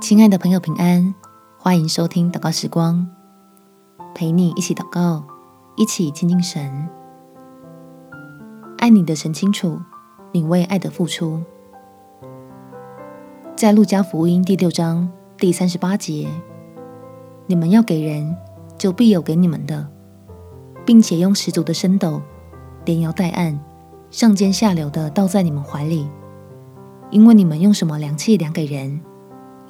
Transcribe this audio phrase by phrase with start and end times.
[0.00, 1.14] 亲爱的朋友，平安，
[1.58, 3.06] 欢迎收听祷告时光，
[4.14, 5.22] 陪你一起祷告，
[5.76, 6.88] 一起亲近神。
[8.78, 9.78] 爱你的神清楚，
[10.32, 11.42] 你为爱的付出。
[13.54, 16.26] 在路加福音第六章第三十八节，
[17.46, 18.34] 你们要给人，
[18.78, 19.86] 就必有给你们的，
[20.86, 22.22] 并且用十足的升斗，
[22.86, 23.60] 连摇带按，
[24.10, 26.08] 上尖下流的倒在你们怀里。
[27.10, 29.00] 因为你们用什么量器量给人，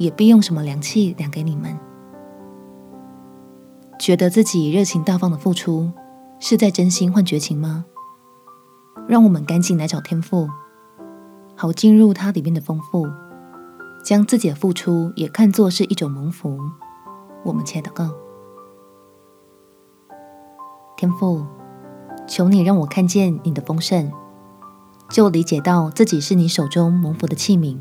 [0.01, 1.79] 也必用什么量器量给你们。
[3.99, 5.93] 觉得自己热情大方的付出，
[6.39, 7.85] 是在真心换绝情吗？
[9.07, 10.49] 让我们赶紧来找天赋，
[11.55, 13.07] 好进入它里面的丰富，
[14.03, 16.59] 将自己的付出也看作是一种蒙福。
[17.45, 18.11] 我们且祷告：
[20.97, 21.45] 天赋，
[22.27, 24.11] 求你让我看见你的丰盛。
[25.11, 27.77] 就理解到自己是你手中蒙福的器皿，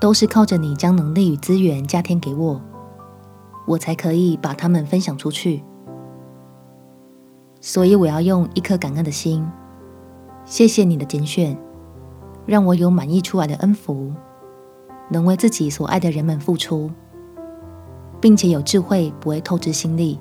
[0.00, 2.60] 都是靠着你将能力与资源加添给我，
[3.66, 5.64] 我才可以把它们分享出去。
[7.60, 9.44] 所以我要用一颗感恩的心，
[10.44, 11.56] 谢谢你的拣选，
[12.44, 14.12] 让我有满意出来的恩福，
[15.08, 16.90] 能为自己所爱的人们付出，
[18.20, 20.20] 并且有智慧不会透支心力，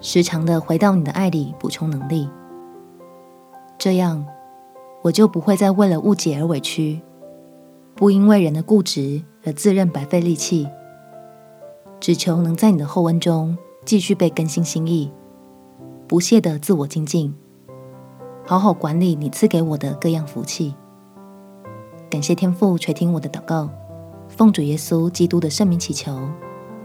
[0.00, 2.28] 时常的回到你的爱里补充能力。
[3.76, 4.24] 这样，
[5.02, 7.00] 我就不会再为了误解而委屈，
[7.98, 10.68] 不因为人的固执而自认白费力气，
[11.98, 15.10] 只求能在你的厚恩中继续被更新心意，
[16.06, 17.34] 不懈的自我精进，
[18.46, 20.76] 好好管理你赐给我的各样福气。
[22.08, 23.68] 感谢天父垂听我的祷告，
[24.28, 26.12] 奉主耶稣基督的圣名祈求，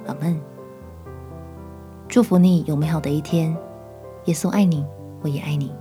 [0.08, 0.42] 阿门。
[2.08, 3.56] 祝福你有美好的一天，
[4.26, 4.84] 耶稣爱你，
[5.22, 5.72] 我也爱你。